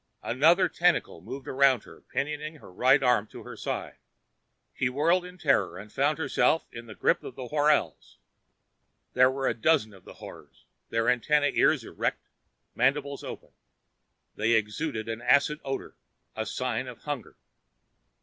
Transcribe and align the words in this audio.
Another 0.23 0.67
tentacle 0.67 1.21
moved 1.21 1.47
around 1.47 1.83
her, 1.83 2.01
pinioning 2.01 2.55
her 2.55 2.71
right 2.73 3.03
arm 3.03 3.27
to 3.27 3.43
her 3.43 3.55
side. 3.55 3.97
She 4.73 4.89
whirled 4.89 5.23
in 5.23 5.37
terror 5.37 5.77
and 5.77 5.93
found 5.93 6.17
herself 6.17 6.65
in 6.71 6.87
the 6.87 6.95
grip 6.95 7.23
of 7.23 7.35
the 7.35 7.49
horals. 7.49 8.17
There 9.13 9.29
were 9.29 9.47
a 9.47 9.53
dozen 9.53 9.93
of 9.93 10.03
the 10.03 10.15
horrors, 10.15 10.65
their 10.89 11.07
antenna 11.07 11.51
ears 11.53 11.83
erect, 11.83 12.29
mandibles 12.73 13.23
open. 13.23 13.51
They 14.35 14.53
exuded 14.53 15.07
an 15.07 15.21
acid 15.21 15.59
odor, 15.63 15.95
a 16.35 16.47
sign 16.47 16.87
of 16.87 17.01
hunger. 17.03 17.35